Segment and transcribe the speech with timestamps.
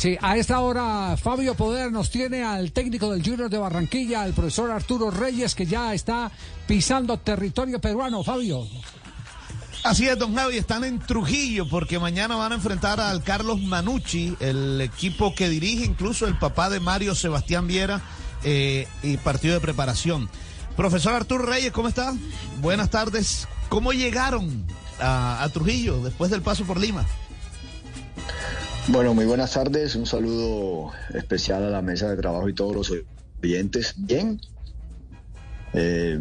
[0.00, 4.32] Sí, a esta hora Fabio Poder nos tiene al técnico del Junior de Barranquilla, el
[4.32, 6.32] profesor Arturo Reyes, que ya está
[6.66, 8.24] pisando territorio peruano.
[8.24, 8.66] Fabio.
[9.84, 14.34] Así es, don Javi, están en Trujillo porque mañana van a enfrentar al Carlos Manucci,
[14.40, 18.00] el equipo que dirige incluso el papá de Mario Sebastián Viera
[18.42, 20.30] eh, y partido de preparación.
[20.78, 22.14] Profesor Arturo Reyes, ¿cómo está?
[22.62, 23.46] Buenas tardes.
[23.68, 24.64] ¿Cómo llegaron
[24.98, 27.04] a Trujillo después del paso por Lima?
[28.92, 29.94] Bueno, muy buenas tardes.
[29.94, 32.92] Un saludo especial a la mesa de trabajo y todos los
[33.40, 33.94] oyentes.
[33.96, 34.40] Bien.
[35.72, 36.18] Eh,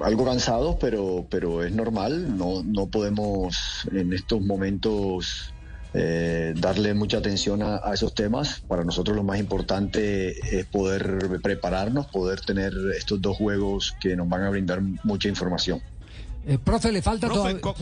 [0.00, 2.38] algo cansados, pero, pero es normal.
[2.38, 5.52] No, no podemos en estos momentos
[5.92, 8.60] eh, darle mucha atención a, esos temas.
[8.66, 14.26] Para nosotros lo más importante es poder prepararnos, poder tener estos dos juegos que nos
[14.26, 15.82] van a brindar mucha información.
[16.46, 17.28] Eh, profe, ¿le falta,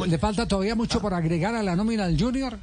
[0.09, 2.59] ¿le falta todavía mucho por agregar a la nómina del Junior?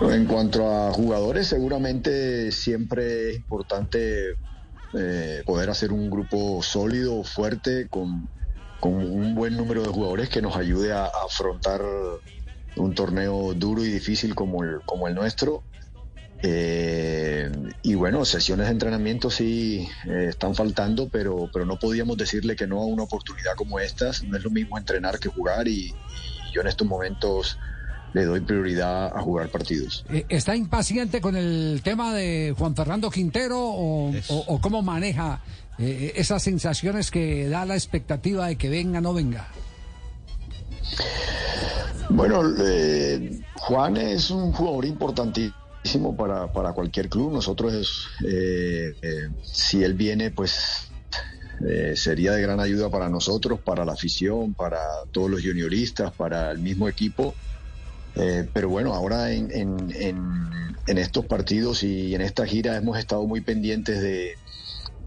[0.00, 4.36] En cuanto a jugadores, seguramente siempre es importante
[4.94, 8.28] eh, poder hacer un grupo sólido, fuerte, con,
[8.80, 11.82] un buen número de jugadores que nos ayude a, afrontar
[12.76, 15.64] un torneo duro y difícil como el, como el nuestro.
[16.42, 17.50] Eh,
[17.82, 22.68] y bueno, sesiones de entrenamiento sí eh, están faltando, pero, pero no podíamos decirle que
[22.68, 24.22] no a una oportunidad como estas.
[24.22, 25.92] No es lo mismo entrenar que jugar y
[26.54, 27.58] yo en estos momentos
[28.12, 30.04] le doy prioridad a jugar partidos.
[30.10, 35.42] Eh, ¿Está impaciente con el tema de Juan Fernando Quintero o, cómo maneja
[35.78, 39.48] eh, esas sensaciones que da la expectativa de que venga o no venga?
[42.10, 47.32] Bueno, eh, Juan es un jugador importantísimo para, para cualquier club.
[47.32, 48.08] Nosotros,
[49.42, 50.90] si él viene, pues
[51.94, 54.78] sería de gran ayuda para nosotros, para la afición, para
[55.12, 57.34] todos los junioristas, para el mismo equipo.
[58.18, 63.40] Eh, pero bueno, ahora en, en, estos partidos y en esta gira hemos estado muy
[63.40, 64.34] pendientes de,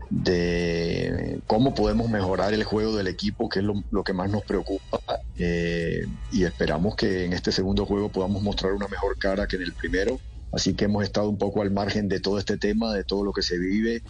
[0.09, 4.99] de cómo podemos mejorar el juego del equipo, que es lo, que más nos preocupa.
[5.37, 9.63] Eh, y esperamos que en este segundo juego podamos mostrar una mejor cara que en
[9.63, 10.19] el primero.
[10.53, 13.33] Así que hemos estado un poco al margen de todo este tema, de todo lo
[13.33, 14.03] que se vive,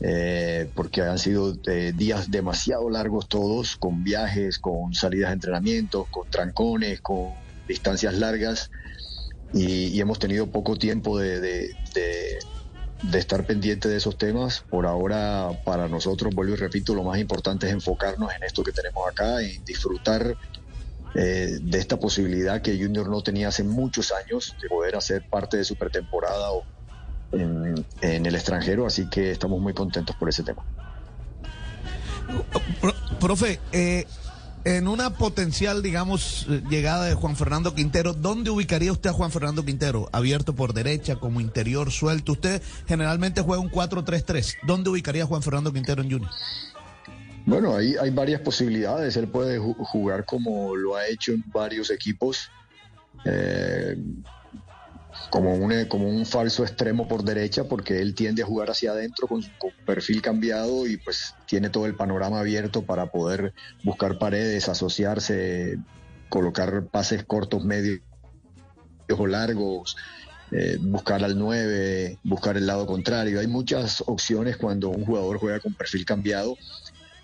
[0.00, 6.28] eh, porque han sido días demasiado largos todos, con viajes, con salidas de entrenamientos, con
[6.30, 8.70] trancones, con distancias largas
[9.52, 11.70] y, hemos tenido poco tiempo de,
[13.12, 14.64] estar pendiente de esos temas.
[14.68, 18.72] Por ahora, para nosotros, vuelvo y repito, lo más importante es enfocarnos en esto que
[18.72, 20.36] tenemos acá, en disfrutar
[21.14, 25.56] eh, de esta posibilidad que Junior no tenía hace muchos años de poder hacer parte
[25.56, 26.48] de su pretemporada
[27.32, 30.64] en, en el extranjero, así que estamos muy contentos por ese tema.
[33.20, 34.06] Profe, eh,
[34.76, 39.30] en una potencial, digamos, eh, llegada de Juan Fernando Quintero, ¿dónde ubicaría usted a Juan
[39.30, 40.10] Fernando Quintero?
[40.12, 42.32] ¿Abierto por derecha, como interior, suelto?
[42.32, 44.58] Usted generalmente juega un 4-3-3.
[44.66, 46.30] ¿Dónde ubicaría a Juan Fernando Quintero en Junior?
[47.46, 49.16] Bueno, ahí hay varias posibilidades.
[49.16, 52.50] Él puede jugar como lo ha hecho en varios equipos.
[53.24, 53.96] Eh,
[55.30, 59.26] como un, como un falso extremo por derecha, porque él tiende a jugar hacia adentro
[59.26, 59.50] con su
[59.84, 63.52] perfil cambiado y pues tiene todo el panorama abierto para poder
[63.84, 65.78] buscar paredes, asociarse,
[66.28, 68.00] colocar pases cortos, medios
[69.16, 69.96] o largos,
[70.50, 73.40] eh, buscar al 9, buscar el lado contrario.
[73.40, 76.56] Hay muchas opciones cuando un jugador juega con perfil cambiado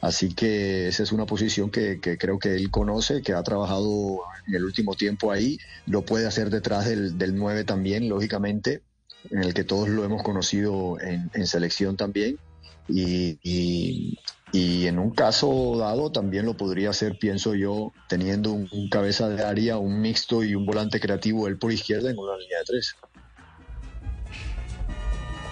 [0.04, 4.54] Así que esa es una posición que, creo que él conoce, que ha trabajado en
[4.54, 5.58] el último tiempo ahí.
[5.86, 8.82] Lo puede hacer detrás del, del 9 también, lógicamente,
[9.30, 12.38] en el que todos lo hemos conocido en, selección también.
[12.86, 18.90] Y, y, en un caso dado también lo podría hacer, pienso yo, teniendo un, un
[18.90, 22.58] cabeza de área, un mixto y un volante creativo él por izquierda en una línea
[22.58, 22.94] de tres.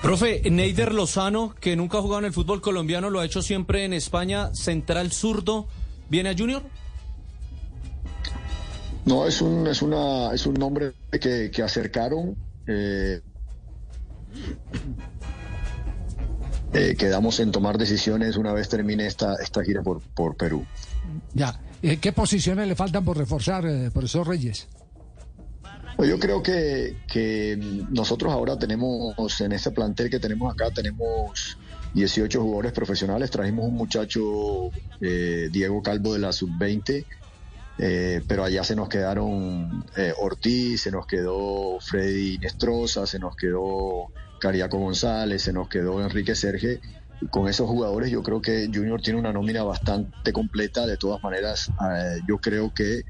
[0.03, 3.85] Profe, Neider Lozano, que nunca ha jugado en el fútbol colombiano, lo ha hecho siempre
[3.85, 5.69] en España, central zurdo,
[6.09, 6.63] ¿viene a Junior?
[9.05, 12.37] No, es un, es una, es un nombre que, acercaron.
[12.67, 13.21] Eh,
[16.73, 20.65] eh, quedamos en tomar decisiones una vez termine esta, esta gira por, por Perú.
[21.33, 24.67] Ya, eh, ¿qué posiciones le faltan por reforzar, profesor Reyes?
[26.03, 27.57] Pues yo creo que, que
[27.91, 31.57] nosotros ahora tenemos, en este plantel que tenemos acá, tenemos
[31.95, 33.31] 18 jugadores profesionales.
[33.31, 37.05] Trajimos un muchacho, eh, Diego Calvo de la sub-20,
[37.79, 43.37] eh, pero allá se nos quedaron eh, Ortiz, se nos quedó Freddy Nestroza, se nos
[43.37, 44.09] quedó
[44.41, 46.81] Cariaco González, se nos quedó Enrique Serge.
[47.31, 50.85] Con esos jugadores yo creo que Junior tiene una nómina bastante completa.
[50.85, 51.71] De todas maneras,
[52.27, 53.05] yo creo que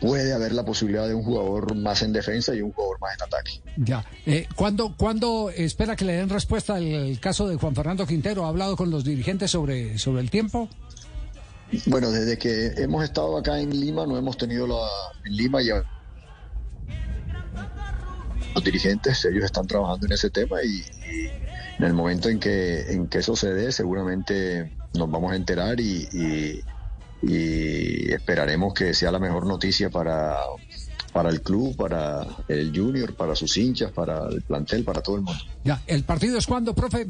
[0.00, 3.22] puede haber la posibilidad de un jugador más en defensa y un jugador más en
[3.22, 3.60] ataque.
[3.76, 4.04] Ya.
[4.26, 8.46] Eh, ¿cuándo, ¿Cuándo espera que le den respuesta al caso de Juan Fernando Quintero?
[8.46, 10.68] ¿Ha hablado con los dirigentes sobre, sobre el tiempo?
[11.86, 14.80] Bueno, desde que hemos estado acá en Lima, no hemos tenido la.
[15.24, 15.84] En Lima ya.
[18.54, 20.82] Los dirigentes, ellos están trabajando en ese tema y,
[21.78, 25.78] en el momento en que, en que eso se dé, seguramente nos vamos a enterar
[25.80, 26.60] y,
[27.22, 30.36] y esperaremos que sea la mejor noticia para,
[31.12, 35.22] para el club, para el junior, para sus hinchas, para el plantel, para todo el
[35.22, 35.42] mundo.
[35.64, 37.08] Ya, ¿el partido es cuándo, profe?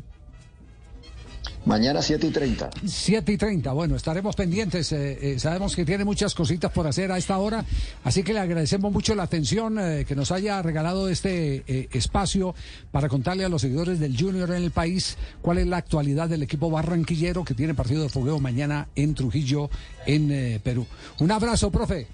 [1.70, 2.70] Mañana 7 y 30.
[2.84, 4.90] 7 y 30, bueno, estaremos pendientes.
[4.90, 7.64] Eh, eh, sabemos que tiene muchas cositas por hacer a esta hora,
[8.02, 12.56] así que le agradecemos mucho la atención eh, que nos haya regalado este espacio
[12.90, 16.42] para contarle a los seguidores del Junior en el país cuál es la actualidad del
[16.42, 19.70] equipo barranquillero que tiene partido de fogueo mañana en Trujillo,
[20.06, 20.88] en Perú.
[21.20, 22.08] Un abrazo, profe.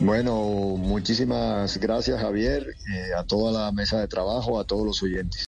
[0.00, 0.34] Bueno,
[0.76, 2.66] muchísimas gracias Javier,
[3.16, 5.36] a toda la mesa de trabajo, a todos los oyentes.